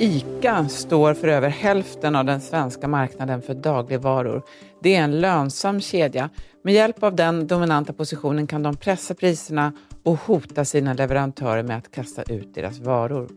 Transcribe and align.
ICA 0.00 0.68
står 0.68 1.14
för 1.14 1.28
över 1.28 1.48
hälften 1.48 2.16
av 2.16 2.24
den 2.24 2.40
svenska 2.40 2.88
marknaden 2.88 3.42
för 3.42 3.54
dagligvaror. 3.54 4.42
Det 4.82 4.96
är 4.96 5.02
en 5.02 5.20
lönsam 5.20 5.80
kedja. 5.80 6.30
Med 6.62 6.74
hjälp 6.74 7.02
av 7.02 7.16
den 7.16 7.46
dominanta 7.46 7.92
positionen 7.92 8.46
kan 8.46 8.62
de 8.62 8.76
pressa 8.76 9.14
priserna 9.14 9.72
och 10.02 10.16
hota 10.16 10.64
sina 10.64 10.94
leverantörer 10.94 11.62
med 11.62 11.78
att 11.78 11.90
kasta 11.90 12.22
ut 12.22 12.54
deras 12.54 12.78
varor. 12.78 13.28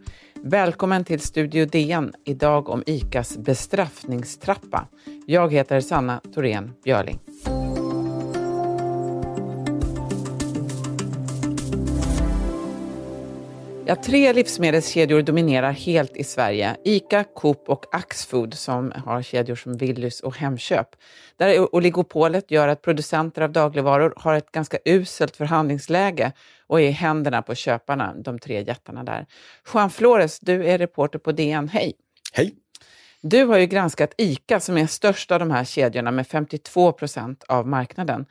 Välkommen 0.41 1.03
till 1.03 1.19
Studio 1.19 1.65
DN, 1.65 2.13
idag 2.23 2.69
om 2.69 2.83
ICAs 2.85 3.37
bestraffningstrappa. 3.37 4.87
Jag 5.25 5.53
heter 5.53 5.79
Sanna 5.79 6.21
Thorén 6.33 6.71
Björling. 6.83 7.19
Ja, 13.85 13.95
tre 13.95 14.33
livsmedelskedjor 14.33 15.21
dominerar 15.21 15.71
helt 15.71 16.17
i 16.17 16.23
Sverige. 16.23 16.75
ICA, 16.83 17.23
Coop 17.23 17.69
och 17.69 17.85
Axfood 17.95 18.53
som 18.53 18.93
har 19.05 19.21
kedjor 19.21 19.55
som 19.55 19.77
Willys 19.77 20.19
och 20.19 20.37
Hemköp. 20.37 20.87
Där 21.37 21.75
oligopolet 21.75 22.51
gör 22.51 22.67
att 22.67 22.81
producenter 22.81 23.41
av 23.41 23.51
dagligvaror 23.51 24.13
har 24.17 24.33
ett 24.33 24.51
ganska 24.51 24.77
uselt 24.85 25.35
förhandlingsläge 25.35 26.31
och 26.67 26.81
är 26.81 26.87
i 26.87 26.91
händerna 26.91 27.41
på 27.41 27.55
köparna, 27.55 28.13
de 28.15 28.39
tre 28.39 28.63
jättarna 28.63 29.03
där. 29.03 29.25
Juan 29.73 29.89
Flores, 29.89 30.39
du 30.39 30.65
är 30.65 30.77
reporter 30.77 31.19
på 31.19 31.31
DN. 31.31 31.67
Hej! 31.67 31.93
Hej! 32.33 32.55
Du 33.21 33.45
har 33.45 33.57
ju 33.57 33.65
granskat 33.65 34.13
ICA 34.17 34.59
som 34.59 34.77
är 34.77 34.87
störst 34.87 35.31
av 35.31 35.39
de 35.39 35.51
här 35.51 35.63
kedjorna 35.63 36.11
med 36.11 36.27
52 36.27 36.91
procent 36.91 37.43
av 37.47 37.67
marknaden. 37.67 38.25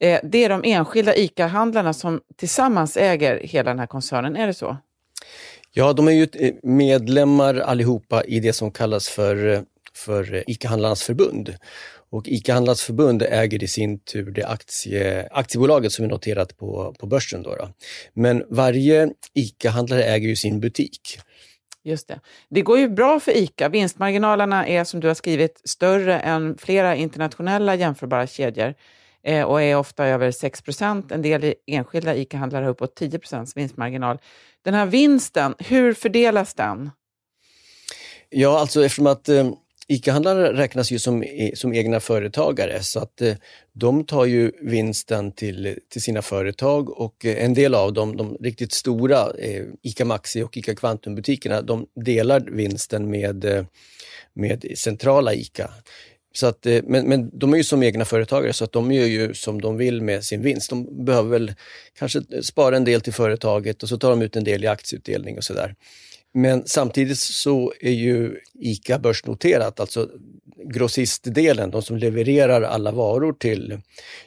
Eh, 0.00 0.20
det 0.22 0.44
är 0.44 0.48
de 0.48 0.60
enskilda 0.64 1.16
ICA-handlarna 1.16 1.92
som 1.92 2.20
tillsammans 2.36 2.96
äger 2.96 3.40
hela 3.40 3.70
den 3.70 3.78
här 3.78 3.86
koncernen, 3.86 4.36
är 4.36 4.46
det 4.46 4.54
så? 4.54 4.76
Ja, 5.72 5.92
de 5.92 6.08
är 6.08 6.12
ju 6.12 6.28
eh, 6.32 6.54
medlemmar 6.62 7.54
allihopa 7.54 8.24
i 8.24 8.40
det 8.40 8.52
som 8.52 8.70
kallas 8.70 9.08
för, 9.08 9.48
eh, 9.48 9.60
för 9.94 10.34
eh, 10.34 10.42
ICA-handlarnas 10.46 11.02
förbund. 11.02 11.56
Och 12.10 12.28
ICA-handlarnas 12.28 12.82
förbund 12.82 13.22
äger 13.22 13.62
i 13.62 13.68
sin 13.68 13.98
tur 13.98 14.30
det 14.30 14.44
aktie, 14.44 15.28
aktiebolaget 15.30 15.92
som 15.92 16.04
är 16.04 16.08
noterat 16.08 16.56
på, 16.56 16.94
på 16.98 17.06
börsen. 17.06 17.42
Då, 17.42 17.56
då. 17.56 17.68
Men 18.14 18.44
varje 18.50 19.10
ICA-handlare 19.34 20.04
äger 20.04 20.28
ju 20.28 20.36
sin 20.36 20.60
butik. 20.60 21.18
Just 21.84 22.08
det. 22.08 22.20
Det 22.48 22.62
går 22.62 22.78
ju 22.78 22.88
bra 22.88 23.20
för 23.20 23.36
ICA. 23.36 23.68
Vinstmarginalerna 23.68 24.66
är 24.66 24.84
som 24.84 25.00
du 25.00 25.08
har 25.08 25.14
skrivit 25.14 25.62
större 25.64 26.18
än 26.18 26.58
flera 26.58 26.96
internationella 26.96 27.74
jämförbara 27.74 28.26
kedjor 28.26 28.74
eh, 29.26 29.44
och 29.44 29.62
är 29.62 29.76
ofta 29.76 30.06
över 30.06 30.30
6% 30.30 31.14
En 31.14 31.22
del 31.22 31.54
enskilda 31.66 32.16
ICA-handlare 32.16 32.64
har 32.64 32.70
uppåt 32.70 33.00
10% 33.00 33.52
vinstmarginal. 33.56 34.18
Den 34.64 34.74
här 34.74 34.86
vinsten, 34.86 35.54
hur 35.58 35.94
fördelas 35.94 36.54
den? 36.54 36.90
Ja, 38.30 38.58
alltså 38.58 38.84
eftersom 38.84 39.06
att 39.06 39.28
eh, 39.28 39.50
ICA-handlare 39.88 40.52
räknas 40.52 40.90
ju 40.90 40.98
som, 40.98 41.22
e- 41.22 41.52
som 41.54 41.74
egna 41.74 42.00
företagare 42.00 42.82
så 42.82 43.00
att 43.00 43.22
eh, 43.22 43.34
de 43.72 44.04
tar 44.04 44.24
ju 44.24 44.52
vinsten 44.60 45.32
till, 45.32 45.78
till 45.88 46.02
sina 46.02 46.22
företag 46.22 47.00
och 47.00 47.26
eh, 47.26 47.44
en 47.44 47.54
del 47.54 47.74
av 47.74 47.92
dem, 47.92 48.16
de 48.16 48.36
riktigt 48.40 48.72
stora, 48.72 49.30
eh, 49.38 49.64
ICA 49.82 50.04
Maxi 50.04 50.42
och 50.42 50.56
ICA 50.56 50.74
Kvantum-butikerna, 50.74 51.62
de 51.62 51.86
delar 52.04 52.40
vinsten 52.40 53.10
med, 53.10 53.44
eh, 53.44 53.64
med 54.34 54.78
centrala 54.78 55.34
ICA. 55.34 55.70
Så 56.36 56.46
att, 56.46 56.66
eh, 56.66 56.82
men, 56.84 57.08
men 57.08 57.38
de 57.38 57.52
är 57.52 57.56
ju 57.56 57.64
som 57.64 57.82
egna 57.82 58.04
företagare 58.04 58.52
så 58.52 58.64
att 58.64 58.72
de 58.72 58.92
gör 58.92 59.06
ju 59.06 59.34
som 59.34 59.60
de 59.60 59.76
vill 59.76 60.02
med 60.02 60.24
sin 60.24 60.42
vinst. 60.42 60.70
De 60.70 61.04
behöver 61.04 61.30
väl 61.30 61.54
kanske 61.98 62.22
spara 62.42 62.76
en 62.76 62.84
del 62.84 63.00
till 63.00 63.12
företaget 63.12 63.82
och 63.82 63.88
så 63.88 63.98
tar 63.98 64.10
de 64.10 64.22
ut 64.22 64.36
en 64.36 64.44
del 64.44 64.64
i 64.64 64.66
aktieutdelning 64.66 65.36
och 65.36 65.44
sådär. 65.44 65.74
Men 66.38 66.62
samtidigt 66.66 67.18
så 67.18 67.72
är 67.80 67.92
ju 67.92 68.40
ICA 68.54 68.98
börsnoterat, 68.98 69.80
alltså 69.80 70.10
grossistdelen, 70.64 71.70
de 71.70 71.82
som 71.82 71.96
levererar 71.96 72.62
alla 72.62 72.92
varor 72.92 73.32
till, 73.32 73.80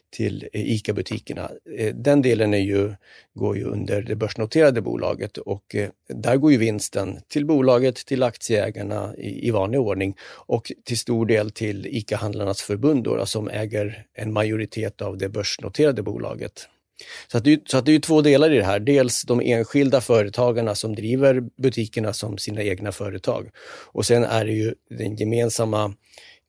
till 0.10 0.50
ICA-butikerna. 0.54 1.52
Eh, 1.78 1.96
den 1.96 2.22
delen 2.22 2.54
är 2.54 2.60
ju, 2.60 2.94
går 3.34 3.58
ju 3.58 3.64
under 3.64 4.02
det 4.02 4.16
börsnoterade 4.16 4.82
bolaget 4.82 5.38
och 5.38 5.76
eh, 5.76 5.90
där 6.08 6.38
går 6.38 6.52
ju 6.52 6.58
vinsten 6.58 7.20
till 7.28 7.46
bolaget, 7.46 7.96
till 7.96 8.24
aktieägarna 8.24 9.16
i, 9.18 9.48
i 9.48 9.52
vanlig 9.52 9.80
ordning 9.80 10.16
och 10.32 10.72
till 10.86 10.98
stor 10.98 11.26
del 11.26 11.52
till 11.52 11.88
ICA-handlarnas 11.88 12.62
förbund 12.62 13.04
då, 13.04 13.26
som 13.26 13.50
äger 13.50 14.06
en 14.14 14.34
majoritet 14.34 15.02
av 15.02 15.18
det 15.18 15.30
börsnoterade 15.30 16.04
bolaget. 16.04 16.68
Så, 17.28 17.38
att 17.38 17.44
det, 17.44 17.70
så 17.70 17.78
att 17.78 17.86
det 17.86 17.96
är 17.96 18.00
två 18.00 18.22
delar 18.22 18.52
i 18.52 18.58
det 18.58 18.64
här. 18.64 18.80
Dels 18.80 19.24
de 19.24 19.42
enskilda 19.42 20.02
företagarna 20.02 20.76
som 20.76 20.96
driver 20.96 21.44
butikerna 21.62 22.14
som 22.14 22.38
sina 22.38 22.64
egna 22.64 22.92
företag. 22.92 23.50
Och 23.92 24.06
sen 24.06 24.24
är 24.24 24.46
det 24.46 24.52
ju 24.52 24.74
den 24.90 25.16
gemensamma 25.16 25.94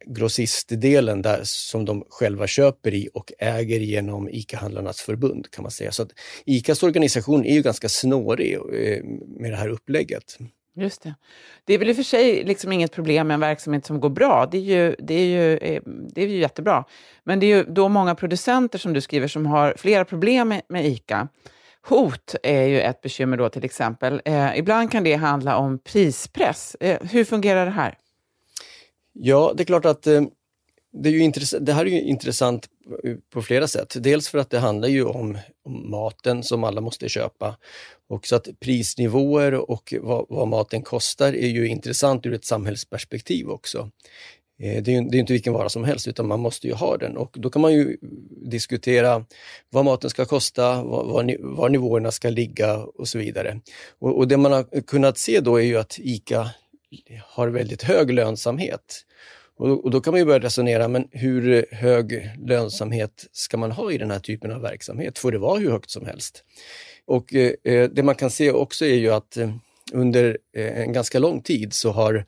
grossistdelen 0.07 1.23
där 1.23 1.41
som 1.45 1.85
de 1.85 2.05
själva 2.09 2.47
köper 2.47 2.95
i 2.95 3.09
och 3.15 3.33
äger 3.39 3.81
genom 3.81 4.29
ICA-handlarnas 4.29 5.01
förbund 5.01 5.51
kan 5.51 5.63
man 5.63 5.71
säga. 5.71 5.93
Så 5.93 6.03
att 6.03 6.11
ICAs 6.45 6.83
organisation 6.83 7.45
är 7.45 7.55
ju 7.55 7.63
ganska 7.63 7.89
snårig 7.89 8.55
eh, 8.55 9.05
med 9.41 9.51
det 9.51 9.57
här 9.57 9.69
upplägget. 9.69 10.39
Just 10.77 11.03
det. 11.03 11.15
Det 11.65 11.75
är 11.75 11.79
väl 11.79 11.89
i 11.89 11.93
och 11.93 11.97
för 11.97 12.03
sig 12.03 12.45
liksom 12.45 12.73
inget 12.73 12.93
problem 12.93 13.27
med 13.27 13.35
en 13.35 13.41
verksamhet 13.41 13.87
som 13.87 14.01
går 14.01 14.11
bra. 14.11 14.49
Det 14.51 14.59
är, 14.59 14.63
ju, 14.63 14.97
det, 14.99 15.15
är 15.15 15.27
ju, 15.27 15.57
eh, 15.57 15.83
det 15.87 16.23
är 16.23 16.29
ju 16.29 16.39
jättebra. 16.39 16.85
Men 17.25 17.41
det 17.41 17.47
är 17.47 17.57
ju 17.57 17.65
då 17.65 17.89
många 17.89 18.15
producenter 18.15 18.79
som 18.79 18.93
du 18.93 19.01
skriver 19.01 19.29
som 19.29 19.47
har 19.47 19.75
flera 19.77 20.05
problem 20.05 20.49
med, 20.49 20.63
med 20.69 20.87
ICA. 20.87 21.29
Hot 21.89 22.35
är 22.43 22.63
ju 22.63 22.81
ett 22.81 23.01
bekymmer 23.01 23.37
då 23.37 23.49
till 23.49 23.65
exempel. 23.65 24.23
Eh, 24.25 24.59
ibland 24.59 24.93
kan 24.93 25.05
det 25.05 25.15
handla 25.15 25.57
om 25.57 25.79
prispress. 25.79 26.77
Eh, 26.81 26.99
hur 27.11 27.25
fungerar 27.25 27.65
det 27.65 27.73
här? 27.73 27.99
Ja, 29.13 29.53
det 29.57 29.63
är 29.63 29.65
klart 29.65 29.85
att 29.85 30.07
eh, 30.07 30.23
det, 30.93 31.09
är 31.09 31.13
ju 31.13 31.33
det 31.61 31.73
här 31.73 31.87
är 31.87 31.91
ju 31.91 32.03
intressant 32.03 32.69
på 33.33 33.43
flera 33.43 33.69
sätt. 33.69 33.97
Dels 34.01 34.29
för 34.29 34.39
att 34.39 34.51
det 34.51 34.59
handlar 34.59 34.89
ju 34.89 35.05
om, 35.05 35.39
om 35.65 35.91
maten 35.91 36.43
som 36.43 36.65
alla 36.65 36.81
måste 36.81 37.09
köpa. 37.09 37.57
Och 38.09 38.27
så 38.27 38.37
att 38.37 38.49
prisnivåer 38.61 39.71
och 39.71 39.95
vad, 40.01 40.27
vad, 40.29 40.49
maten 40.49 40.83
kostar 40.83 41.33
är 41.33 41.49
ju 41.49 41.69
intressant 41.69 42.27
ur 42.27 42.35
ett 42.35 42.45
samhällsperspektiv 42.45 43.49
också. 43.49 43.91
Eh, 44.61 44.83
det 44.83 44.91
är 44.93 45.01
ju 45.01 45.09
det 45.09 45.17
är 45.17 45.21
inte 45.21 45.33
vilken 45.33 45.53
vara 45.53 45.69
som 45.69 45.85
helst 45.85 46.09
utan 46.09 46.29
man 46.29 46.41
måste 46.41 46.67
ju 46.67 46.75
ha 46.75 46.97
den 46.97 47.17
och 47.17 47.37
då 47.39 47.51
kan 47.51 47.63
man 47.63 47.73
ju 47.73 47.97
diskutera 48.51 49.25
vad 49.71 49.85
maten 49.85 50.11
ska 50.11 50.25
kosta, 50.25 50.83
var, 50.83 51.05
var, 51.05 51.37
var 51.39 51.69
nivåerna 51.69 52.11
ska 52.11 52.31
ligga 52.31 52.77
och 52.77 53.09
så 53.09 53.19
vidare. 53.19 53.61
Och, 53.99 54.19
och 54.19 54.29
det 54.29 54.37
man 54.37 54.53
har 54.53 54.81
kunnat 54.81 55.19
se 55.19 55.41
då 55.41 55.57
är 55.57 55.65
ju 55.65 55.77
att 55.77 55.99
ICA 55.99 56.51
har 57.23 57.49
väldigt 57.49 57.83
hög 57.83 58.11
lönsamhet. 58.11 59.05
Och, 59.61 59.85
och 59.85 59.91
då 59.91 60.01
kan 60.01 60.13
man 60.13 60.21
ju 60.21 60.25
börja 60.25 60.39
resonera, 60.39 60.89
men 60.89 61.09
hur 61.11 61.67
hög 61.71 62.31
lönsamhet 62.39 63.27
ska 63.33 63.57
man 63.57 63.73
ha 63.73 63.93
i 63.93 63.99
den 63.99 64.11
här 64.11 64.19
typen 64.19 64.53
av 64.53 64.61
verksamhet? 64.61 65.19
Får 65.19 65.33
det 65.33 65.39
vara 65.39 65.59
hur 65.59 65.71
högt 65.71 65.91
som 65.91 66.07
helst? 66.07 66.45
Och 67.07 67.35
eh 67.35 67.91
det 67.91 68.03
man 68.03 68.15
kan 68.15 68.31
se 68.31 68.51
också 68.51 68.85
är 68.85 68.95
ju 68.95 69.11
att 69.11 69.37
eh, 69.37 69.51
under 69.93 70.39
eh, 70.57 70.81
en 70.81 70.93
ganska 70.93 71.19
lång 71.19 71.43
tid 71.43 71.73
så 71.73 71.91
har 71.91 72.25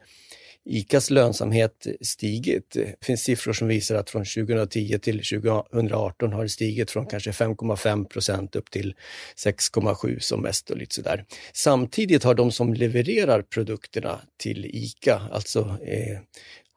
ICAs 0.64 1.10
lönsamhet 1.10 1.86
stigit. 2.00 2.70
Det 2.70 3.04
finns 3.04 3.22
siffror 3.22 3.52
som 3.52 3.68
visar 3.68 3.94
att 3.96 4.10
från 4.10 4.24
2010 4.24 4.98
till 4.98 5.18
2018 5.18 6.32
har 6.32 6.42
det 6.42 6.48
stigit 6.48 6.90
från 6.90 7.06
kanske 7.06 7.30
5,5 7.30 8.04
procent 8.08 8.56
upp 8.56 8.70
till 8.70 8.94
6,7 9.36 10.18
som 10.18 10.42
mest 10.42 10.70
och 10.70 10.76
lite 10.76 10.94
sådär. 10.94 11.24
Samtidigt 11.52 12.24
har 12.24 12.34
de 12.34 12.52
som 12.52 12.74
levererar 12.74 13.42
produkterna 13.42 14.20
till 14.36 14.66
ICA, 14.66 15.22
alltså 15.32 15.60
eh, 15.86 16.18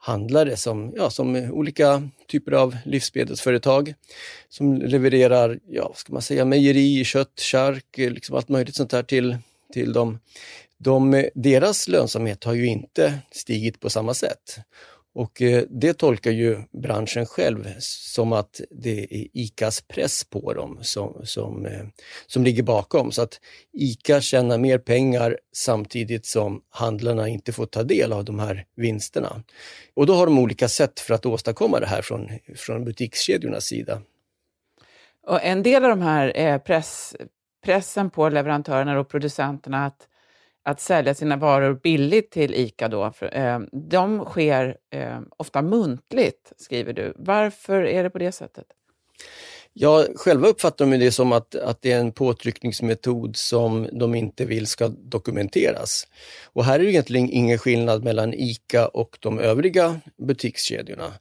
handlare 0.05 0.57
som, 0.57 0.93
ja, 0.95 1.09
som 1.09 1.35
olika 1.35 2.09
typer 2.27 2.51
av 2.51 2.77
livsmedelsföretag 2.85 3.93
som 4.49 4.75
levererar, 4.81 5.59
ja, 5.67 5.91
ska 5.95 6.13
man 6.13 6.21
säga, 6.21 6.45
mejeri, 6.45 7.03
kött, 7.03 7.39
chark, 7.39 7.97
liksom 7.97 8.35
allt 8.35 8.49
möjligt 8.49 8.75
sånt 8.75 8.89
där 8.89 9.03
till, 9.03 9.37
till 9.73 9.93
dem 9.93 10.19
de, 10.77 11.29
deras 11.33 11.87
lönsamhet 11.87 12.43
har 12.43 12.53
ju 12.53 12.67
inte 12.67 13.19
stigit 13.31 13.79
på 13.79 13.89
samma 13.89 14.13
sätt. 14.13 14.57
Och 15.15 15.41
eh, 15.41 15.63
det 15.69 15.93
tolkar 15.93 16.31
ju 16.31 16.57
branschen 16.83 17.25
själv 17.25 17.75
som 17.79 18.33
att 18.33 18.61
det 18.71 18.99
är 18.99 19.27
ICAs 19.33 19.81
press 19.81 20.23
på 20.23 20.53
dem 20.53 20.79
som, 20.81 21.21
som, 21.23 21.65
eh, 21.65 21.85
som 22.27 22.43
ligger 22.43 22.63
bakom. 22.63 23.11
Så 23.11 23.21
att 23.21 23.39
ICA 23.73 24.21
tjänar 24.21 24.57
mer 24.57 24.77
pengar 24.77 25.37
samtidigt 25.53 26.25
som 26.25 26.61
handlarna 26.69 27.27
inte 27.27 27.51
får 27.53 27.65
ta 27.65 27.83
del 27.83 28.13
av 28.13 28.25
de 28.25 28.39
här 28.39 28.65
vinsterna. 28.75 29.43
Och 29.93 30.05
då 30.05 30.13
har 30.13 30.25
de 30.25 30.39
olika 30.39 30.67
sätt 30.67 30.99
för 30.99 31.13
att 31.13 31.25
åstadkomma 31.25 31.79
det 31.79 31.87
här 31.87 32.01
från, 32.01 32.29
från 32.55 32.85
butikskedjornas 32.85 33.65
sida. 33.65 34.01
Och 35.27 35.43
en 35.43 35.63
del 35.63 35.83
av 35.83 35.89
de 35.89 36.01
här 36.01 36.37
är 36.37 36.59
press, 36.59 37.15
pressen 37.65 38.09
på 38.09 38.29
leverantörerna 38.29 38.99
och 38.99 39.09
producenterna 39.09 39.85
att 39.85 40.07
att 40.65 40.81
sälja 40.81 41.15
sina 41.15 41.37
varor 41.37 41.79
billigt 41.83 42.31
till 42.31 42.53
ICA 42.53 42.87
då, 42.87 43.11
för, 43.11 43.37
eh, 43.37 43.59
de 43.71 44.25
sker 44.25 44.77
eh, 44.91 45.19
ofta 45.37 45.61
muntligt, 45.61 46.53
skriver 46.57 46.93
du. 46.93 47.13
Varför 47.15 47.81
är 47.81 48.03
det 48.03 48.09
på 48.09 48.19
det 48.19 48.31
sättet? 48.31 48.65
Ja, 49.73 50.05
själva 50.15 50.47
uppfattar 50.47 50.85
de 50.85 50.97
det 50.97 51.11
som 51.11 51.31
att, 51.31 51.55
att 51.55 51.81
det 51.81 51.91
är 51.91 51.99
en 51.99 52.11
påtryckningsmetod 52.11 53.35
som 53.35 53.89
de 53.91 54.15
inte 54.15 54.45
vill 54.45 54.67
ska 54.67 54.87
dokumenteras. 54.87 56.07
Och 56.43 56.65
här 56.65 56.79
är 56.79 56.83
det 56.83 56.91
egentligen 56.91 57.29
ingen 57.29 57.57
skillnad 57.57 58.03
mellan 58.03 58.33
ICA 58.33 58.87
och 58.87 59.17
de 59.19 59.39
övriga 59.39 59.99
butikskedjorna. 60.17 61.13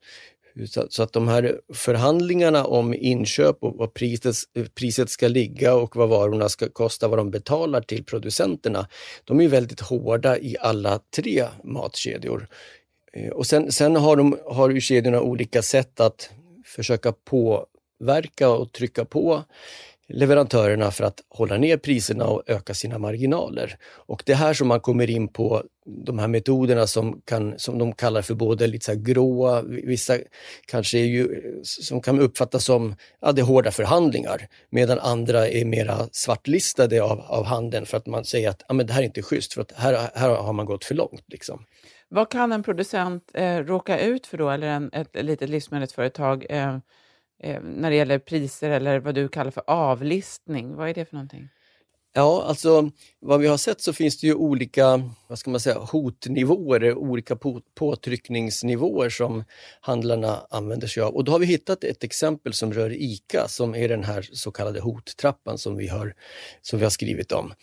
Så, 0.66 0.86
så, 0.90 1.02
att 1.02 1.12
de 1.12 1.28
här 1.28 1.60
förhandlingarna 1.74 2.64
om 2.64 2.94
inköp 2.94 3.56
och 3.60 3.76
vad 3.76 3.94
priset, 3.94 4.36
priset 4.74 5.10
ska 5.10 5.28
ligga 5.28 5.74
och 5.74 5.96
vad 5.96 6.08
varorna 6.08 6.48
ska 6.48 6.68
kosta, 6.68 7.08
vad 7.08 7.18
de 7.18 7.30
betalar 7.30 7.80
till 7.80 8.04
producenterna, 8.04 8.88
de 9.24 9.40
är 9.40 9.48
väldigt 9.48 9.80
hårda 9.80 10.38
i 10.38 10.56
alla 10.60 11.00
tre 11.16 11.44
matkedjor. 11.64 12.48
Eh, 13.12 13.30
och 13.30 13.46
sen, 13.46 13.72
sen 13.72 13.96
har, 13.96 14.16
de, 14.16 14.38
har 14.46 14.70
ju 14.70 14.80
kedjorna 14.80 15.20
olika 15.20 15.62
sätt 15.62 16.00
att 16.00 16.30
försöka 16.64 17.12
påverka 17.12 18.48
och 18.48 18.72
trycka 18.72 19.04
på 19.04 19.42
leverantörerna 20.08 20.90
för 20.90 21.04
att 21.04 21.20
hålla 21.28 21.56
ner 21.56 21.76
priserna 21.76 22.24
och 22.26 22.42
öka 22.46 22.74
sina 22.74 22.98
marginaler. 22.98 23.76
Och 23.84 24.22
det 24.26 24.32
är 24.32 24.36
här 24.36 24.54
som 24.54 24.68
man 24.68 24.80
kommer 24.80 25.10
in 25.10 25.28
på 25.28 25.62
de 25.86 26.18
här 26.18 26.28
metoderna 26.28 26.86
som, 26.86 27.22
kan, 27.24 27.58
som 27.58 27.78
de 27.78 27.92
kallar 27.92 28.22
för 28.22 28.34
både 28.34 28.66
lite 28.66 28.84
så 28.84 28.94
gråa, 28.94 29.62
vissa 29.62 30.18
kanske 30.66 30.98
är 30.98 31.04
ju, 31.04 31.42
som 31.62 32.00
kan 32.00 32.20
uppfattas 32.20 32.64
som 32.64 32.96
ja, 33.20 33.32
det 33.32 33.42
hårda 33.42 33.70
förhandlingar, 33.70 34.48
medan 34.70 34.98
andra 34.98 35.48
är 35.48 35.64
mera 35.64 36.08
svartlistade 36.12 37.02
av, 37.02 37.20
av 37.20 37.44
handeln 37.44 37.86
för 37.86 37.96
att 37.96 38.06
man 38.06 38.24
säger 38.24 38.50
att 38.50 38.62
ja, 38.68 38.74
men 38.74 38.86
det 38.86 38.92
här 38.92 39.00
är 39.00 39.06
inte 39.06 39.22
schysst, 39.22 39.54
för 39.54 39.60
att 39.60 39.72
här, 39.72 40.10
här 40.14 40.28
har 40.28 40.52
man 40.52 40.66
gått 40.66 40.84
för 40.84 40.94
långt. 40.94 41.24
Liksom. 41.26 41.64
Vad 42.08 42.30
kan 42.30 42.52
en 42.52 42.62
producent 42.62 43.30
eh, 43.34 43.56
råka 43.56 44.00
ut 44.00 44.26
för 44.26 44.38
då, 44.38 44.50
eller 44.50 44.66
en, 44.66 44.90
ett, 44.92 45.16
ett 45.16 45.24
litet 45.24 45.50
livsmedelsföretag? 45.50 46.46
Eh, 46.50 46.78
eh, 47.44 47.62
när 47.62 47.90
det 47.90 47.96
gäller 47.96 48.18
priser 48.18 48.70
eller 48.70 49.00
vad 49.00 49.14
du 49.14 49.28
kallar 49.28 49.50
för 49.50 49.62
avlistning. 49.66 50.74
Vad 50.74 50.88
är 50.88 50.94
det 50.94 51.04
för 51.04 51.14
någonting? 51.14 51.48
Ja, 52.16 52.44
alltså 52.46 52.90
vad 53.20 53.40
vi 53.40 53.46
har 53.46 53.56
sett 53.56 53.80
så 53.80 53.92
finns 53.92 54.20
det 54.20 54.26
ju 54.26 54.34
olika 54.34 55.10
vad 55.28 55.38
ska 55.38 55.50
man 55.50 55.60
säga, 55.60 55.78
hotnivåer, 55.78 56.94
olika 56.94 57.36
på, 57.36 57.60
påtryckningsnivåer 57.74 59.10
som 59.10 59.44
handlarna 59.80 60.46
använder 60.50 60.86
sig 60.86 61.02
av. 61.02 61.14
Och 61.14 61.24
då 61.24 61.32
har 61.32 61.38
vi 61.38 61.46
hittat 61.46 61.84
ett 61.84 62.04
exempel 62.04 62.52
som 62.52 62.72
rör 62.72 62.92
ICA 62.92 63.48
som 63.48 63.74
är 63.74 63.88
den 63.88 64.04
här 64.04 64.28
så 64.32 64.50
kallade 64.50 64.80
hottrappan 64.80 65.58
som 65.58 65.76
vi 65.76 65.88
har, 65.88 66.14
som 66.62 66.78
vi 66.78 66.84
har 66.84 66.90
skrivit 66.90 67.32
om, 67.32 67.54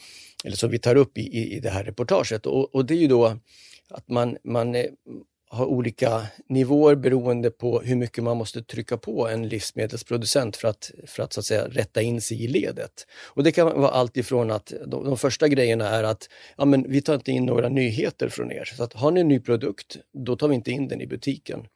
eller 0.43 0.55
som 0.55 0.69
vi 0.69 0.79
tar 0.79 0.95
upp 0.95 1.17
i, 1.17 1.21
i, 1.21 1.55
i 1.57 1.59
det 1.59 1.69
här 1.69 1.83
reportaget. 1.83 2.45
Och, 2.45 2.75
och 2.75 2.85
det 2.85 2.93
är 2.93 2.97
ju 2.99 3.07
då 3.07 3.37
att 3.89 4.09
man, 4.09 4.37
man 4.43 4.75
eh, 4.75 4.85
har 5.51 5.65
olika 5.65 6.27
nivåer 6.49 6.95
beroende 6.95 7.51
på 7.51 7.81
hur 7.81 7.95
mycket 7.95 8.23
man 8.23 8.37
måste 8.37 8.63
trycka 8.63 8.97
på 8.97 9.27
en 9.27 9.47
livsmedelsproducent 9.47 10.57
för 10.57 10.67
att, 10.67 10.91
för 11.07 11.23
att, 11.23 11.33
så 11.33 11.39
att 11.39 11.45
säga, 11.45 11.67
rätta 11.67 12.01
in 12.01 12.21
sig 12.21 12.43
i 12.43 12.47
ledet. 12.47 13.07
Och 13.23 13.43
Det 13.43 13.51
kan 13.51 13.81
vara 13.81 13.91
allt 13.91 14.17
ifrån 14.17 14.51
att 14.51 14.73
de, 14.87 15.05
de 15.05 15.17
första 15.17 15.47
grejerna 15.47 15.89
är 15.89 16.03
att 16.03 16.29
ja, 16.57 16.65
men 16.65 16.91
vi 16.91 17.01
tar 17.01 17.15
inte 17.15 17.31
in 17.31 17.45
några 17.45 17.69
nyheter 17.69 18.29
från 18.29 18.51
er. 18.51 18.65
Så 18.65 18.83
att 18.83 18.93
har 18.93 19.11
ni 19.11 19.21
en 19.21 19.27
ny 19.27 19.39
produkt, 19.39 19.97
då 20.13 20.35
tar 20.35 20.47
vi 20.47 20.55
inte 20.55 20.71
in 20.71 20.87
den 20.87 21.01
i 21.01 21.07
butiken. 21.07 21.67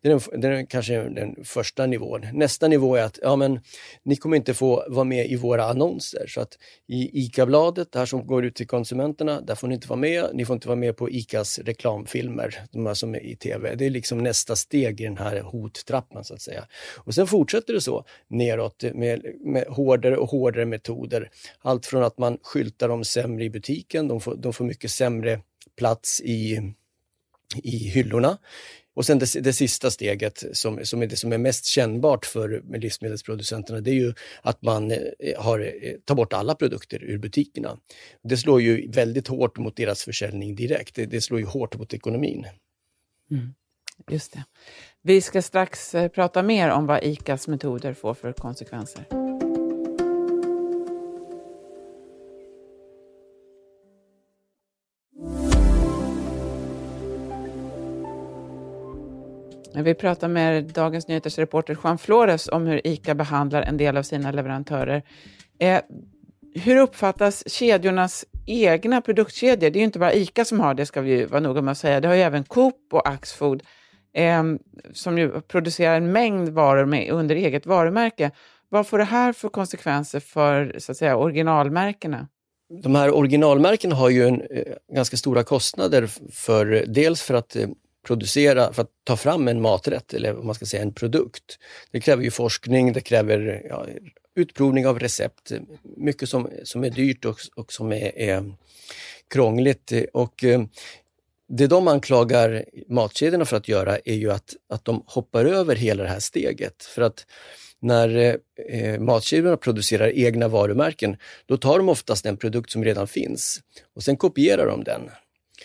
Det 0.00 0.08
är, 0.08 0.30
den, 0.30 0.40
det 0.40 0.48
är 0.48 0.66
kanske 0.66 1.08
den 1.08 1.44
första 1.44 1.86
nivån. 1.86 2.26
Nästa 2.32 2.68
nivå 2.68 2.96
är 2.96 3.02
att 3.02 3.18
ja, 3.22 3.36
men, 3.36 3.60
ni 4.02 4.16
kommer 4.16 4.36
inte 4.36 4.54
få 4.54 4.84
vara 4.88 5.04
med 5.04 5.30
i 5.30 5.36
våra 5.36 5.64
annonser. 5.64 6.26
Så 6.28 6.40
att 6.40 6.58
i 6.88 7.20
ICA-bladet, 7.24 7.92
det 7.92 7.98
här 7.98 8.06
som 8.06 8.26
går 8.26 8.44
ut 8.44 8.54
till 8.54 8.66
konsumenterna, 8.66 9.40
där 9.40 9.54
får 9.54 9.68
ni 9.68 9.74
inte 9.74 9.88
vara 9.88 10.00
med. 10.00 10.24
Ni 10.32 10.44
får 10.44 10.54
inte 10.54 10.68
vara 10.68 10.76
med 10.76 10.96
på 10.96 11.10
ICAs 11.10 11.58
reklamfilmer, 11.58 12.62
de 12.72 12.86
här 12.86 12.94
som 12.94 13.14
i 13.22 13.36
TV. 13.36 13.74
Det 13.74 13.86
är 13.86 13.90
liksom 13.90 14.18
nästa 14.18 14.56
steg 14.56 15.00
i 15.00 15.04
den 15.04 15.18
här 15.18 15.40
hottrappan 15.40 16.24
så 16.24 16.34
att 16.34 16.42
säga. 16.42 16.66
Och 16.96 17.14
sen 17.14 17.26
fortsätter 17.26 17.72
det 17.74 17.80
så 17.80 18.04
neråt 18.28 18.82
med, 18.94 19.26
med 19.40 19.64
hårdare 19.68 20.16
och 20.16 20.28
hårdare 20.28 20.64
metoder. 20.64 21.30
Allt 21.58 21.86
från 21.86 22.02
att 22.02 22.18
man 22.18 22.38
skyltar 22.42 22.88
dem 22.88 23.04
sämre 23.04 23.44
i 23.44 23.50
butiken, 23.50 24.08
de 24.08 24.20
får, 24.20 24.36
de 24.36 24.52
får 24.52 24.64
mycket 24.64 24.90
sämre 24.90 25.40
plats 25.76 26.20
i 26.20 26.72
i 27.56 27.76
hyllorna. 27.76 28.38
Och 28.94 29.06
sen 29.06 29.18
det, 29.18 29.40
det, 29.40 29.52
sista 29.52 29.90
steget 29.90 30.44
som, 30.52 30.84
som 30.84 31.02
är 31.02 31.06
det 31.06 31.16
som 31.16 31.32
är 31.32 31.38
mest 31.38 31.64
kännbart 31.64 32.26
för 32.26 32.62
livsmedelsproducenterna, 32.78 33.80
det 33.80 33.90
är 33.90 33.94
ju 33.94 34.14
att 34.42 34.62
man 34.62 34.90
eh, 34.90 34.98
har, 35.38 35.60
eh, 35.60 35.92
tar 36.04 36.14
bort 36.14 36.32
alla 36.32 36.54
produkter 36.54 37.04
ur 37.04 37.18
butikerna. 37.18 37.78
Det 38.22 38.36
slår 38.36 38.60
ju 38.60 38.90
väldigt 38.90 39.28
hårt 39.28 39.58
mot 39.58 39.76
deras 39.76 40.04
försäljning 40.04 40.54
direkt. 40.54 40.94
Det, 40.94 41.06
det 41.06 41.20
slår 41.20 41.40
ju 41.40 41.46
hårt 41.46 41.78
mot 41.78 41.94
ekonomin. 41.94 42.46
Mm, 43.32 43.54
just 44.08 44.32
det. 44.32 44.44
Vi 45.02 45.20
ska 45.20 45.42
strax 45.42 45.94
eh, 45.94 46.08
prata 46.08 46.42
mer 46.42 46.70
om 46.70 46.86
vad 46.86 47.04
ICAs 47.04 47.48
metoder 47.48 47.94
får 47.94 48.14
för 48.14 48.32
konsekvenser. 48.32 49.04
Vi 59.74 59.94
pratar 59.94 60.28
med 60.28 60.64
Dagens 60.64 61.08
Nyheters 61.08 61.38
reporter 61.38 61.76
Juan 61.84 61.98
Flores 61.98 62.48
om 62.48 62.66
hur 62.66 62.86
ICA 62.86 63.14
behandlar 63.14 63.62
en 63.62 63.76
del 63.76 63.96
av 63.96 64.02
sina 64.02 64.30
leverantörer. 64.30 65.02
Eh, 65.58 65.80
hur 66.54 66.76
uppfattas 66.76 67.52
kedjornas 67.52 68.24
egna 68.46 69.00
produktkedjor? 69.00 69.56
Det 69.56 69.66
är 69.66 69.76
ju 69.76 69.84
inte 69.84 69.98
bara 69.98 70.14
ICA 70.14 70.44
som 70.44 70.60
har 70.60 70.74
det, 70.74 70.86
ska 70.86 71.00
vi 71.00 71.24
vara 71.24 71.40
noga 71.40 71.62
med 71.62 71.72
att 71.72 71.78
säga. 71.78 72.00
Det 72.00 72.08
har 72.08 72.14
ju 72.14 72.20
även 72.20 72.44
Coop 72.44 72.88
och 72.92 73.08
Axfood 73.08 73.62
eh, 74.14 74.42
som 74.92 75.18
ju 75.18 75.40
producerar 75.40 75.96
en 75.96 76.12
mängd 76.12 76.48
varor 76.48 76.84
med, 76.84 77.10
under 77.10 77.36
eget 77.36 77.66
varumärke. 77.66 78.30
Vad 78.68 78.86
får 78.86 78.98
det 78.98 79.04
här 79.04 79.32
för 79.32 79.48
konsekvenser 79.48 80.20
för 80.20 80.74
så 80.78 80.92
att 80.92 80.98
säga, 80.98 81.16
originalmärkena? 81.16 82.28
De 82.82 82.94
här 82.94 83.14
originalmärkena 83.14 83.94
har 83.94 84.10
ju 84.10 84.28
en, 84.28 84.40
eh, 84.40 84.62
ganska 84.94 85.16
stora 85.16 85.44
kostnader 85.44 86.06
för 86.32 86.84
dels 86.88 87.22
för 87.22 87.34
att 87.34 87.56
eh, 87.56 87.68
producera, 88.06 88.72
för 88.72 88.82
att 88.82 88.90
ta 89.04 89.16
fram 89.16 89.48
en 89.48 89.60
maträtt 89.60 90.14
eller 90.14 90.32
vad 90.32 90.44
man 90.44 90.54
ska 90.54 90.66
säga 90.66 90.82
en 90.82 90.94
produkt. 90.94 91.58
Det 91.90 92.00
kräver 92.00 92.22
ju 92.22 92.30
forskning, 92.30 92.92
det 92.92 93.00
kräver 93.00 93.66
ja, 93.68 93.86
utprovning 94.36 94.86
av 94.86 94.98
recept, 94.98 95.52
mycket 95.96 96.28
som, 96.28 96.48
som 96.64 96.84
är 96.84 96.90
dyrt 96.90 97.24
och, 97.24 97.36
och 97.56 97.72
som 97.72 97.92
är, 97.92 98.18
är 98.18 98.54
krångligt. 99.30 99.92
Och, 100.12 100.44
eh, 100.44 100.62
det 101.48 101.66
de 101.66 101.88
anklagar 101.88 102.64
matkedjorna 102.88 103.44
för 103.44 103.56
att 103.56 103.68
göra 103.68 103.98
är 104.04 104.14
ju 104.14 104.30
att, 104.32 104.54
att 104.68 104.84
de 104.84 105.02
hoppar 105.06 105.44
över 105.44 105.76
hela 105.76 106.02
det 106.02 106.08
här 106.08 106.20
steget. 106.20 106.84
För 106.84 107.02
att 107.02 107.26
när 107.80 108.16
eh, 108.16 108.34
eh, 108.80 109.00
matkedjorna 109.00 109.56
producerar 109.56 110.18
egna 110.18 110.48
varumärken, 110.48 111.16
då 111.46 111.56
tar 111.56 111.78
de 111.78 111.88
oftast 111.88 112.24
den 112.24 112.36
produkt 112.36 112.70
som 112.70 112.84
redan 112.84 113.06
finns 113.06 113.60
och 113.96 114.02
sen 114.02 114.16
kopierar 114.16 114.66
de 114.66 114.84
den. 114.84 115.10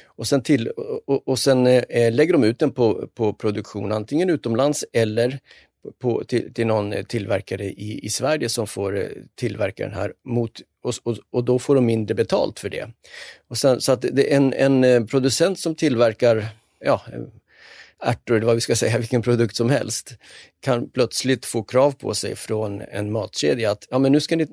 Och 0.05 0.27
sen, 0.27 0.43
till, 0.43 0.67
och, 0.67 1.27
och 1.27 1.39
sen 1.39 1.67
eh, 1.67 1.83
eh, 1.89 2.13
lägger 2.13 2.33
de 2.33 2.43
ut 2.43 2.59
den 2.59 2.71
på, 2.71 3.07
på 3.13 3.33
produktion 3.33 3.91
antingen 3.91 4.29
utomlands 4.29 4.85
eller 4.93 5.39
på, 5.99 6.23
till, 6.23 6.53
till 6.53 6.67
någon 6.67 6.93
eh, 6.93 7.03
tillverkare 7.03 7.65
i, 7.65 8.05
i 8.05 8.09
Sverige 8.09 8.49
som 8.49 8.67
får 8.67 8.97
eh, 8.97 9.07
tillverka 9.35 9.83
den 9.83 9.93
här 9.93 10.13
mot, 10.25 10.61
och, 10.83 10.93
och, 11.03 11.17
och, 11.31 11.43
då 11.43 11.59
får 11.59 11.75
de 11.75 11.85
mindre 11.85 12.15
betalt 12.15 12.59
för 12.59 12.69
det. 12.69 12.89
Och 13.47 13.57
sen, 13.57 13.81
så 13.81 13.91
att 13.91 14.01
det 14.01 14.33
är 14.33 14.37
en, 14.37 14.53
en 14.53 14.83
eh, 14.83 15.05
producent 15.05 15.59
som 15.59 15.75
tillverkar 15.75 16.47
ja, 16.79 17.01
ärtor, 18.03 18.35
eller 18.35 18.45
vad 18.45 18.55
vi 18.55 18.61
ska 18.61 18.75
säga, 18.75 18.97
vilken 18.99 19.21
produkt 19.21 19.55
som 19.55 19.69
helst, 19.69 20.15
kan 20.59 20.89
plötsligt 20.89 21.45
få 21.45 21.63
krav 21.63 21.91
på 21.91 22.13
sig 22.13 22.35
från 22.35 22.81
en 22.81 23.11
matkedja 23.11 23.71
att 23.71 23.87
ja, 23.89 23.99
men 23.99 24.11
nu 24.11 24.19
ska 24.19 24.35
ni 24.35 24.47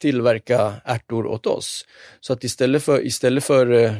tillverka 0.00 0.74
ärtor 0.84 1.26
åt 1.26 1.46
oss. 1.46 1.86
Så 2.20 2.32
att 2.32 2.44
istället 2.44 2.82
för, 2.82 3.06
istället 3.06 3.44
för 3.44 3.94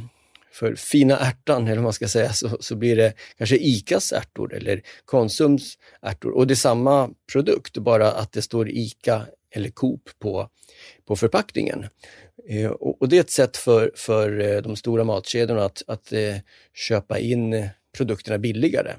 för 0.55 0.75
fina 0.75 1.17
ärtan, 1.19 1.67
eller 1.67 1.77
vad 1.77 1.83
man 1.83 1.93
ska 1.93 2.09
säga, 2.09 2.33
så, 2.33 2.57
så 2.61 2.77
blir 2.77 2.97
det 2.97 3.13
kanske 3.39 3.57
ICAs 3.57 4.13
ärtor 4.13 4.55
eller 4.55 4.83
Konsums 5.05 5.79
ärtor. 6.03 6.31
Och 6.31 6.47
det 6.47 6.55
är 6.55 6.57
samma 6.57 7.11
produkt, 7.33 7.79
bara 7.79 8.13
att 8.13 8.33
det 8.33 8.43
står 8.43 8.69
ICA 8.69 9.27
eller 9.51 9.69
Coop 9.69 10.09
på, 10.19 10.49
på 11.07 11.17
förpackningen. 11.17 11.87
Eh, 12.49 12.71
och, 12.71 13.03
och, 13.03 13.09
det 13.09 13.17
är 13.17 13.21
ett 13.21 13.31
sätt 13.31 13.57
för, 13.57 13.93
för 13.95 14.41
eh, 14.41 14.63
de 14.63 14.77
stora 14.77 15.05
matkedjorna 15.05 15.65
att, 15.65 15.83
att 15.87 16.13
eh, 16.13 16.37
köpa 16.75 17.19
in 17.19 17.69
produkterna 17.97 18.39
billigare. 18.39 18.95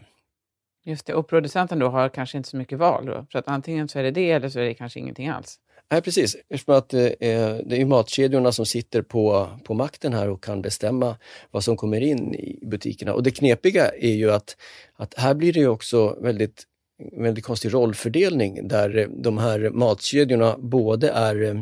Just 0.85 1.05
det, 1.05 1.13
och 1.13 1.27
producenten 1.27 1.79
då 1.79 1.87
har 1.87 2.09
kanske 2.09 2.37
inte 2.37 2.49
så 2.49 2.57
mycket 2.57 2.79
val 2.79 3.05
då, 3.05 3.25
för 3.31 3.39
att 3.39 3.47
antingen 3.47 3.87
så 3.87 3.99
är 3.99 4.03
det 4.03 4.11
det 4.11 4.31
eller 4.31 4.49
så 4.49 4.59
är 4.59 4.63
det 4.63 4.73
kanske 4.73 4.99
ingenting 4.99 5.27
alls. 5.27 5.59
Nej, 5.91 6.01
precis. 6.01 6.35
Eftersom 6.49 6.75
att, 6.75 6.93
eh, 6.93 7.05
eh 7.05 7.57
det 7.65 7.81
är 7.81 7.85
matkedjorna 7.85 8.51
som 8.51 8.65
sitter 8.65 9.01
på, 9.01 9.49
på 9.63 9.73
makten 9.73 10.13
här 10.13 10.29
och 10.29 10.43
kan 10.43 10.61
bestämma 10.61 11.17
vad 11.51 11.63
som 11.63 11.77
kommer 11.77 12.01
in 12.01 12.35
i 12.35 12.65
butikerna. 12.65 13.13
Och 13.13 13.23
det 13.23 13.31
knepiga 13.31 13.89
är 13.89 14.13
ju 14.13 14.31
att, 14.31 14.57
att 14.95 15.13
här 15.13 15.33
blir 15.33 15.53
det 15.53 15.67
också 15.67 16.17
väldigt, 16.21 16.63
väldigt 17.17 17.45
konstig 17.45 17.73
rollfördelning 17.73 18.67
där 18.67 18.97
eh, 18.97 19.07
de 19.07 19.37
här 19.37 19.69
matkedjorna 19.69 20.57
både 20.57 21.09
är 21.09 21.43
eh, 21.43 21.55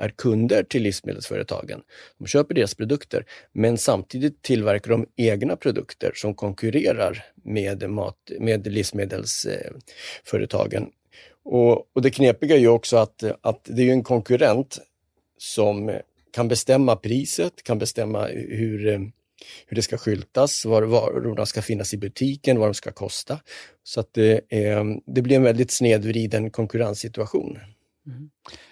är 0.00 0.08
kunder 0.08 0.62
till 0.62 0.82
livsmedelsföretagen. 0.82 1.80
De 2.18 2.26
köper 2.26 2.54
deras 2.54 2.74
produkter, 2.74 3.24
men 3.52 3.78
samtidigt 3.78 4.42
tillverkar 4.42 4.90
de 4.90 5.06
egna 5.16 5.56
produkter 5.56 6.12
som 6.14 6.34
konkurrerar 6.34 7.24
med, 7.44 7.90
mat, 7.90 8.30
med 8.38 8.66
livsmedelsföretagen. 8.66 10.90
Och, 11.50 11.96
och 11.96 12.02
det 12.02 12.10
knepiga 12.10 12.56
är 12.56 12.60
ju 12.60 12.68
också 12.68 12.96
att, 12.96 13.22
att 13.40 13.64
det 13.64 13.88
är 13.88 13.92
en 13.92 14.04
konkurrent 14.04 14.78
som 15.38 15.98
kan 16.32 16.48
bestämma 16.48 16.96
priset, 16.96 17.62
kan 17.62 17.78
bestämma 17.78 18.26
hur 18.26 19.10
hur 19.66 19.74
det 19.74 19.82
ska 19.82 19.98
skyltas, 19.98 20.64
var 20.64 20.82
varorna 20.82 21.46
ska 21.46 21.62
finnas 21.62 21.94
i 21.94 21.96
butiken, 21.96 22.58
vad 22.58 22.68
de 22.68 22.74
ska 22.74 22.92
kosta. 22.92 23.38
Så 23.82 24.00
att 24.00 24.14
det, 24.14 24.40
eh, 24.48 24.84
det 25.06 25.22
blir 25.22 25.36
en 25.36 25.42
väldigt 25.42 25.70
snedvriden 25.70 26.50
konkurrenssituation. 26.50 27.58
Mm. 28.06 28.30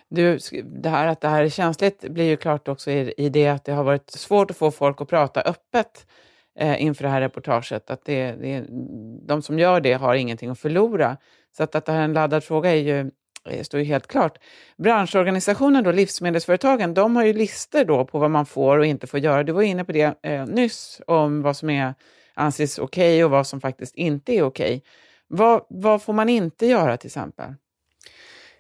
Du, 0.09 0.39
det 0.65 0.89
här 0.89 1.07
att 1.07 1.21
det 1.21 1.29
här 1.29 1.45
är 1.45 1.49
känsligt 1.49 2.01
blir 2.01 2.25
ju 2.25 2.37
klart 2.37 2.69
också 2.69 2.91
i, 2.91 3.15
i 3.17 3.29
det 3.29 3.49
att 3.49 3.65
det 3.65 3.73
har 3.73 3.85
varit 3.85 4.11
svårt 4.11 4.51
att 4.51 4.57
få 4.57 4.71
folk 4.71 5.01
att 5.01 5.09
prata 5.09 5.41
öppet 5.41 6.07
eh, 6.59 6.83
inför 6.83 7.05
det 7.05 7.11
här 7.11 7.21
reportaget. 7.21 7.91
Att 7.91 8.05
det, 8.05 8.33
det, 8.33 8.65
de 9.27 9.43
som 9.43 9.59
gör 9.59 9.81
det 9.81 9.93
har 9.93 10.15
ingenting 10.15 10.51
att 10.51 10.59
förlora. 10.59 11.17
Så 11.59 11.65
att, 11.65 11.75
att 11.75 11.85
det 11.85 11.93
här 11.93 12.01
är 12.01 12.05
en 12.05 12.13
laddad 12.13 12.45
fråga 12.45 12.71
är 12.71 12.77
ju 12.77 13.11
eh, 13.51 13.63
står 13.63 13.81
ju 13.81 13.87
helt 13.87 14.07
klart. 14.07 14.39
Branschorganisationen, 14.77 15.85
då, 15.85 15.93
livsmedelsföretagen, 15.93 16.95
de 16.95 17.17
har 17.17 17.25
ju 17.25 17.33
listor 17.33 17.85
då 17.85 18.05
på 18.05 18.19
vad 18.19 18.31
man 18.31 18.47
får 18.47 18.79
och 18.79 18.87
inte 18.87 19.07
får 19.07 19.21
göra. 19.21 19.43
Du 19.43 19.53
var 19.53 19.63
inne 19.63 19.85
på 19.85 19.93
det 19.93 20.19
eh, 20.23 20.47
nyss, 20.47 21.01
om 21.07 21.43
vad 21.43 21.57
som 21.57 21.71
är, 21.71 21.95
anses 22.35 22.79
okej 22.79 23.15
okay 23.15 23.25
och 23.25 23.31
vad 23.31 23.47
som 23.47 23.61
faktiskt 23.61 23.95
inte 23.95 24.33
är 24.33 24.43
okej. 24.43 24.67
Okay. 24.67 24.81
Vad, 25.29 25.67
vad 25.69 26.03
får 26.03 26.13
man 26.13 26.29
inte 26.29 26.67
göra 26.67 26.97
till 26.97 27.09
exempel? 27.09 27.55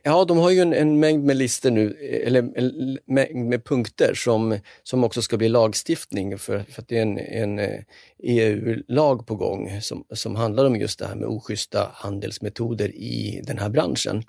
Ja, 0.02 0.24
de 0.24 0.38
har 0.38 0.50
ju 0.50 0.60
en, 0.60 0.72
en 0.72 1.00
mängd 1.00 1.24
med 1.24 1.36
listor 1.36 1.70
nu, 1.70 1.92
eller 2.24 2.58
en 2.58 2.98
mängd 3.06 3.48
med 3.48 3.64
punkter 3.64 4.14
som, 4.14 4.58
som 4.82 5.04
också 5.04 5.22
ska 5.22 5.36
bli 5.36 5.48
lagstiftning 5.48 6.38
för, 6.38 6.64
för 6.68 6.82
att 6.82 6.88
det 6.88 6.98
är 6.98 7.02
en, 7.02 7.18
en 7.18 7.58
eh, 7.58 7.64
e 7.64 7.82
EU-lag 8.18 9.26
på 9.26 9.34
gång 9.34 9.80
som, 9.80 10.04
som 10.10 10.36
handlar 10.36 10.64
om 10.64 10.76
just 10.76 10.98
det 10.98 11.06
här 11.06 11.14
med 11.14 11.28
oschyssta 11.28 11.90
handelsmetoder 11.94 12.88
i 12.88 13.42
den 13.46 13.58
här 13.58 13.68
branschen. 13.68 14.24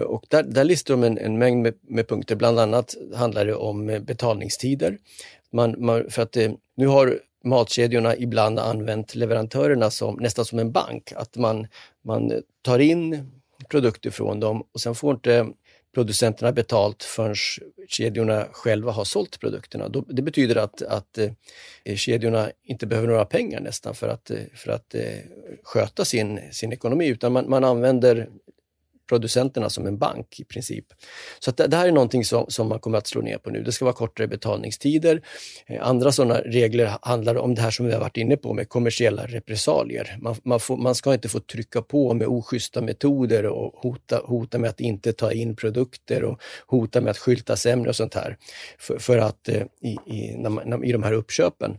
Och 0.00 0.24
där, 0.28 0.42
där 0.42 0.64
listar 0.64 0.94
de 0.94 1.04
en, 1.04 1.18
en 1.18 1.38
mängd 1.38 1.62
med, 1.62 1.74
med, 1.88 2.08
punkter, 2.08 2.36
bland 2.36 2.58
annat 2.58 2.94
handlar 3.14 3.46
det 3.46 3.54
om 3.54 3.90
eh, 3.90 4.00
betalningstider. 4.00 4.98
Man, 5.52 5.74
man, 5.78 6.10
för 6.10 6.22
att 6.22 6.36
eh, 6.36 6.52
nu 6.76 6.86
har 6.86 7.20
matkedjorna 7.44 8.16
ibland 8.16 8.58
använt 8.58 9.14
leverantörerna 9.14 9.90
som, 9.90 10.14
nästan 10.14 10.44
som 10.44 10.58
en 10.58 10.72
bank, 10.72 11.12
att 11.16 11.36
man, 11.36 11.66
man 12.04 12.42
tar 12.62 12.78
in 12.78 13.30
produkter 13.74 14.10
från 14.10 14.40
dem 14.40 14.66
och 14.72 14.80
sen 14.80 14.94
får 14.94 15.14
inte 15.14 15.46
producenterna 15.94 16.52
betalt 16.52 17.02
förrän 17.02 17.34
kedjorna 17.88 18.46
själva 18.52 18.92
har 18.92 19.04
sålt 19.04 19.40
produkterna. 19.40 19.88
Det 20.08 20.22
betyder 20.22 20.56
att, 20.56 20.82
att 20.82 21.18
eh, 21.84 21.96
kedjorna 21.96 22.50
inte 22.64 22.86
behöver 22.86 23.08
några 23.08 23.24
pengar 23.24 23.60
nästan 23.60 23.94
för 23.94 24.08
att, 24.08 24.30
eh, 24.30 24.36
för 24.54 24.72
att 24.72 24.94
eh, 24.94 25.02
sköta 25.62 26.04
sin, 26.04 26.40
sin 26.52 26.72
ekonomi 26.72 27.06
utan 27.06 27.32
man, 27.32 27.50
man 27.50 27.64
använder 27.64 28.28
producenterna 29.08 29.70
som 29.70 29.86
en 29.86 29.98
bank 29.98 30.40
i 30.40 30.44
princip. 30.44 30.84
Så 31.38 31.50
det, 31.50 31.66
det, 31.66 31.76
här 31.76 31.88
är 31.88 31.92
någonting 31.92 32.24
som, 32.24 32.44
som 32.48 32.68
man 32.68 32.78
kommer 32.78 32.98
att 32.98 33.06
slå 33.06 33.20
ner 33.20 33.38
på 33.38 33.50
nu. 33.50 33.62
Det 33.62 33.72
ska 33.72 33.84
vara 33.84 33.94
kortare 33.94 34.26
betalningstider. 34.26 35.22
Eh, 35.66 35.86
andra 35.86 36.12
sådana 36.12 36.40
regler 36.40 36.98
handlar 37.02 37.34
om 37.36 37.54
det 37.54 37.62
här 37.62 37.70
som 37.70 37.86
vi 37.86 37.92
har 37.92 38.00
varit 38.00 38.16
inne 38.16 38.36
på 38.36 38.52
med 38.52 38.68
kommersiella 38.68 39.26
repressalier. 39.26 40.16
Man, 40.20 40.36
man, 40.44 40.60
får, 40.60 40.76
man 40.76 40.94
ska 40.94 41.14
inte 41.14 41.28
få 41.28 41.40
trycka 41.40 41.82
på 41.82 42.14
med 42.14 42.26
oschyssta 42.26 42.80
metoder 42.82 43.46
och 43.46 43.74
hota, 43.76 44.20
hota 44.24 44.58
med 44.58 44.70
att 44.70 44.80
inte 44.80 45.12
ta 45.12 45.32
in 45.32 45.56
produkter 45.56 46.24
och 46.24 46.40
hota 46.66 47.00
med 47.00 47.10
att 47.10 47.18
skylta 47.18 47.56
sämre 47.56 47.88
och 47.88 47.96
sånt 47.96 48.14
här. 48.14 48.36
För, 48.78 48.98
för 48.98 49.18
att 49.18 49.48
eh, 49.48 49.62
i, 49.82 49.96
i, 50.06 50.36
när 50.36 50.50
man, 50.50 50.84
i 50.84 50.92
de 50.92 51.02
här 51.02 51.12
uppköpen. 51.12 51.78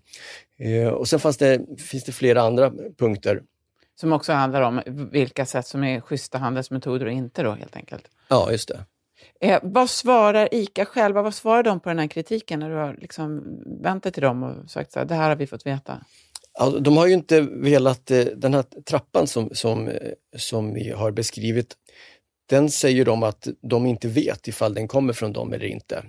Eh, 0.59 0.87
och 0.87 1.07
sen 1.07 1.19
fanns 1.19 1.37
det, 1.37 1.61
finns 1.77 2.03
det 2.03 2.11
flera 2.11 2.41
andra 2.41 2.71
punkter 2.97 3.41
som 3.95 4.13
också 4.13 4.33
handlar 4.33 4.61
om 4.61 4.81
vilka 5.11 5.45
sätt 5.45 5.67
som 5.67 5.83
är 5.83 6.01
schyssta 6.01 6.37
handelsmetoder 6.37 7.05
och 7.05 7.11
inte 7.11 7.43
då 7.43 7.51
helt 7.51 7.75
enkelt. 7.75 8.09
Ja, 8.27 8.51
just 8.51 8.67
det. 8.67 8.85
Eh, 9.41 9.59
vad 9.63 9.89
svarar 9.89 10.49
ICA 10.51 10.85
själva, 10.85 11.21
vad 11.21 11.33
svarar 11.33 11.63
de 11.63 11.79
på 11.79 11.89
den 11.89 11.99
här 11.99 12.07
kritiken 12.07 12.59
när 12.59 12.69
du 12.69 12.75
har 12.75 12.97
liksom 13.01 13.43
vänt 13.83 14.03
dig 14.03 14.11
till 14.11 14.23
dem 14.23 14.43
och 14.43 14.69
sagt 14.69 14.91
så 14.91 14.99
här, 14.99 15.05
det 15.05 15.15
här 15.15 15.29
har 15.29 15.35
vi 15.35 15.47
fått 15.47 15.65
veta? 15.65 16.01
Alltså, 16.59 16.79
de 16.79 16.97
har 16.97 17.07
ju 17.07 17.13
inte 17.13 17.41
velat, 17.41 18.11
eh, 18.11 18.19
den 18.19 18.53
här 18.53 18.63
trappan 18.85 19.27
som, 19.27 19.49
som, 19.53 19.87
eh, 19.87 20.11
som 20.37 20.73
vi 20.73 20.91
har 20.91 21.11
beskrivit, 21.11 21.75
den 22.49 22.69
säger 22.69 23.05
de 23.05 23.23
att 23.23 23.47
de 23.61 23.85
inte 23.85 24.07
vet 24.07 24.47
ifall 24.47 24.73
den 24.73 24.87
kommer 24.87 25.13
från 25.13 25.33
dem 25.33 25.53
eller 25.53 25.65
inte. 25.65 26.03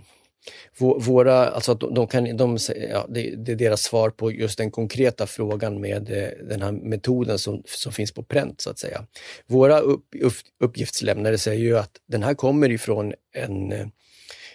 Våra, 0.78 1.48
alltså 1.48 1.74
de 1.74 2.06
kan, 2.06 2.36
de, 2.36 2.58
ja, 2.90 3.06
det, 3.08 3.34
det, 3.36 3.52
är 3.52 3.56
deras 3.56 3.82
svar 3.82 4.10
på 4.10 4.32
just 4.32 4.58
den 4.58 4.70
konkreta 4.70 5.26
frågan 5.26 5.80
med 5.80 6.10
eh, 6.10 6.28
den 6.48 6.62
här 6.62 6.72
metoden 6.72 7.38
som, 7.38 7.62
som 7.66 7.92
finns 7.92 8.12
på 8.12 8.22
pränt 8.22 8.60
så 8.60 8.70
att 8.70 8.78
säga. 8.78 9.06
Våra 9.46 9.78
upp, 9.78 10.04
upp, 10.20 10.34
uppgiftslämnare 10.60 11.38
säger 11.38 11.64
ju 11.64 11.78
att 11.78 11.90
den 12.08 12.22
här 12.22 12.34
kommer 12.34 12.70
ifrån 12.70 13.14
en, 13.34 13.72
eh, 13.72 13.86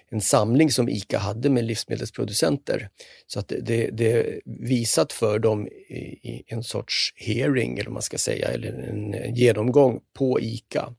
en 0.09 0.21
samling 0.21 0.71
som 0.71 0.89
ICA 0.89 1.17
hade 1.17 1.49
med 1.49 1.63
livsmedelsproducenter. 1.63 2.89
Så 3.27 3.39
att 3.39 3.47
det, 3.61 3.89
det 3.93 4.11
är 4.11 4.41
visat 4.45 5.13
för 5.13 5.39
dem 5.39 5.67
i, 5.67 5.93
i, 6.29 6.43
en 6.47 6.63
sorts 6.63 7.13
hearing, 7.15 7.77
eller 7.79 7.89
man 7.89 8.01
ska 8.01 8.17
säga, 8.17 8.47
eller 8.47 8.69
en 8.69 9.35
genomgång 9.35 9.99
på 10.17 10.39
ICA. 10.41 10.93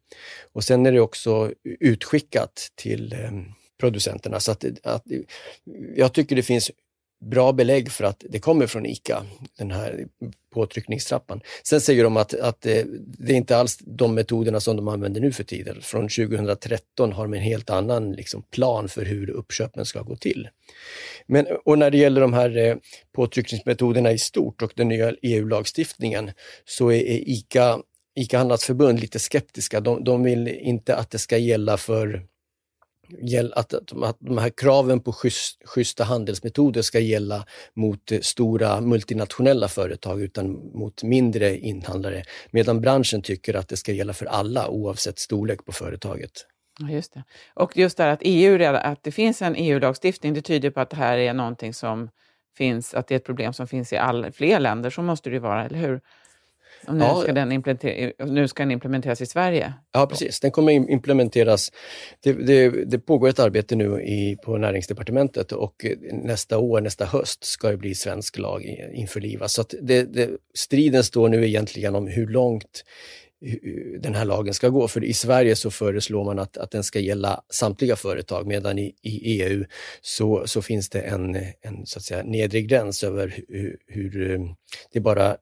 Och 0.53 0.65
sen 0.65 0.87
är 0.87 0.93
det 0.93 1.01
också 1.01 1.53
utskickat 1.81 2.69
till 2.75 3.13
eh, 3.13 3.31
producenterna. 3.83 4.41
Så 4.41 4.53
att, 4.53 4.65
att, 4.83 5.05
jag 5.97 6.12
tycker 6.12 6.37
det 6.37 6.43
finns 6.43 6.71
bra 7.25 7.53
belägg 7.53 7.91
för 7.91 8.05
att 8.05 8.25
det 8.29 8.39
kommer 8.39 8.67
från 8.67 8.87
ICA, 8.87 9.27
den 9.59 9.71
här 9.71 10.07
påtryckningstrappan. 10.55 11.41
Sen 11.62 11.81
säger 11.81 12.05
de 12.05 12.17
att, 12.17 12.35
att 12.35 12.67
eh, 12.67 12.85
det, 13.19 13.33
är 13.33 13.37
inte 13.37 13.57
alls 13.57 13.79
de 13.79 14.15
metoderna 14.15 14.61
som 14.61 14.77
de 14.77 14.89
använder 14.89 15.21
nu 15.21 15.33
för 15.33 15.45
tiden. 15.45 15.81
Från 15.83 16.09
2013 16.09 17.12
har 17.12 17.25
de 17.25 17.35
en 17.35 17.43
helt 17.43 17.71
annan 17.71 18.12
liksom, 18.12 18.43
plan 18.43 18.89
för 18.89 19.05
hur 19.05 19.31
uppköpen 19.31 19.87
ska 19.87 20.03
gå 20.03 20.17
till. 20.17 20.49
Men, 21.27 21.47
och 21.65 21.79
när 21.79 21.91
det 21.91 21.99
gäller 21.99 22.21
de 22.21 22.33
här 22.33 22.57
eh, 22.57 22.77
påtryckningsmetoderna 23.12 24.12
i 24.12 24.19
stort 24.19 24.62
och 24.62 24.73
den 24.77 24.89
nya 24.89 25.12
EU-lagstiftningen 25.23 26.31
så 26.65 26.93
är, 26.93 27.03
ICA 27.31 27.79
ICA-handlarnas 28.15 28.39
Handelsförbund 28.39 29.01
lite 29.01 29.19
skeptiska. 29.19 29.81
De, 29.81 30.05
de 30.05 30.23
vill 30.23 30.49
inte 30.49 30.97
att 30.97 31.11
det 31.11 31.19
ska 31.19 31.37
gälla 31.39 31.77
för 31.77 32.27
att, 33.54 33.75
att 33.75 34.16
de 34.21 34.38
här 34.38 34.50
kraven 34.50 35.00
på 35.00 35.12
schysst, 35.12 35.62
schyssta 35.64 36.04
handelsmetoder 36.04 36.83
ska 36.83 36.99
gälla 36.99 37.47
mot 37.75 38.12
eh, 38.12 38.21
stora 38.21 38.81
multinationella 38.81 39.69
företag 39.69 40.23
utan 40.23 40.52
mot 40.75 41.02
mindre 41.02 41.59
inhandlare. 41.59 42.25
Medan 42.50 42.81
branschen 42.81 43.23
tycker 43.23 43.54
att 43.54 43.69
det 43.69 43.76
ska 43.76 43.92
gälla 43.92 44.12
för 44.12 44.26
alla 44.26 44.69
oavsett 44.69 45.19
storlek 45.19 45.64
på 45.64 45.73
företaget. 45.73 46.47
Ja, 46.81 46.90
just 46.90 47.14
det. 47.14 47.25
Och 47.54 47.76
just 47.76 47.97
det 47.97 48.02
här 48.02 48.11
att, 48.11 48.23
EU, 48.23 48.64
att 48.64 49.02
det 49.02 49.12
finns 49.12 49.42
en 49.42 49.57
EU-lagstiftning, 49.57 50.35
det 50.35 50.42
tyder 50.42 50.71
på 50.71 50.81
att 50.81 50.90
det 50.90 50.97
här 50.97 51.19
är 51.19 51.35
någonting 51.35 51.75
som 51.75 52.09
finns, 52.57 52.95
att 52.95 53.07
det 53.07 53.14
är 53.14 53.16
ett 53.16 53.25
problem 53.25 53.52
som 53.52 53.69
finns 53.69 53.92
i 53.92 53.97
all, 53.97 54.33
fler 54.33 54.61
länder. 54.61 54.90
Så 54.90 55.02
måste 55.02 55.31
det 55.31 55.35
ju 55.35 55.40
vara, 55.40 55.64
eller 55.64 55.78
hur? 55.78 56.00
Och 56.87 56.95
nu, 56.95 57.05
ja, 57.05 57.23
ska 57.23 57.33
den 57.33 57.62
nu 58.27 58.49
ska 58.49 58.62
den 58.62 58.71
implementeras 58.71 59.21
i 59.21 59.27
Sverige? 59.27 59.75
Ja, 59.93 60.07
precis. 60.07 60.41
Den 60.41 60.51
kommer 60.51 60.73
implementeras. 60.73 61.73
Det, 62.23 62.33
det, 62.33 62.69
det 62.91 62.99
pågår 62.99 63.29
ett 63.29 63.39
arbete 63.39 63.77
nu 63.77 64.03
i, 64.03 64.37
på 64.45 64.57
näringsdepartementet 64.57 65.53
och 65.53 65.87
nästa 66.12 66.59
år, 66.59 66.81
nästa 66.81 67.05
höst, 67.05 67.45
ska 67.45 67.71
det 67.71 67.77
bli 67.77 67.95
svensk 67.95 68.39
lag 68.39 68.65
införlivas. 68.93 69.53
Så 69.53 69.65
det, 69.81 70.03
det, 70.03 70.31
striden 70.55 71.05
står 71.05 71.29
nu 71.29 71.47
egentligen 71.47 71.95
om 71.95 72.07
hur 72.07 72.27
långt 72.27 72.85
den 74.01 74.15
här 74.15 74.25
lagen 74.25 74.55
ska 74.55 74.69
gå. 74.69 74.89
För 74.89 75.05
i 75.05 75.12
Sverige 75.12 75.57
så 75.57 75.71
föreslår 75.71 76.25
man 76.25 76.39
att, 76.39 76.57
att 76.57 76.71
den 76.71 76.85
ska 76.85 76.99
gälla 76.99 77.41
samtliga 77.51 77.97
företag 77.97 78.47
medan 78.47 78.79
i, 78.79 78.95
i 79.03 79.43
EU 79.43 79.65
så, 80.01 80.43
så 80.47 80.62
finns 80.62 80.89
det 80.89 81.01
en, 81.01 81.37
en 81.61 81.87
så 81.87 81.99
att 81.99 82.05
säga, 82.05 82.23
nedre 82.23 82.61
gräns 82.61 83.05
över 83.05 83.35
hur, 83.49 83.77
hur 83.87 84.41
det 84.93 85.01
bara 85.01 85.37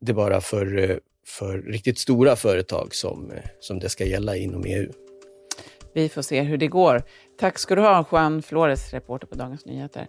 det 0.00 0.12
är 0.12 0.14
bara 0.14 0.40
för, 0.40 0.90
eh, 0.90 0.96
för 1.26 1.58
riktigt 1.58 1.98
stora 1.98 2.36
företag 2.36 2.94
som, 2.94 3.30
eh, 3.30 3.42
som 3.60 3.78
det 3.78 3.88
ska 3.88 4.04
gälla 4.04 4.36
inom 4.36 4.64
EU. 4.64 4.92
Vi 5.94 6.08
får 6.08 6.22
se 6.22 6.42
hur 6.42 6.56
det 6.56 6.66
går. 6.66 7.02
Tack 7.38 7.58
ska 7.58 7.74
du 7.74 7.82
ha, 7.82 8.06
Juan 8.12 8.42
Flores, 8.42 8.92
reporter 8.92 9.26
på 9.26 9.34
Dagens 9.34 9.66
Nyheter. 9.66 10.06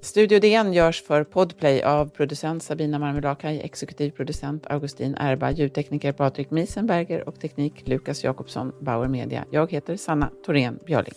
Studio 0.00 0.40
DN 0.40 0.72
görs 0.72 1.02
för 1.02 1.24
Podplay 1.24 1.82
av 1.82 2.08
producent 2.08 2.62
Sabina 2.62 2.98
Marmelakai, 2.98 3.60
exekutiv 3.60 4.10
producent 4.10 4.66
Augustin 4.66 5.16
Erba, 5.18 5.50
ljudtekniker 5.50 6.12
Patrik 6.12 6.50
Miesenberger 6.50 7.28
och 7.28 7.40
teknik 7.40 7.88
Lukas 7.88 8.24
Jakobsson, 8.24 8.72
Bauer 8.80 9.08
Media. 9.08 9.44
Jag 9.50 9.72
heter 9.72 9.96
Sanna 9.96 10.30
Thorén 10.46 10.78
Björling. 10.86 11.14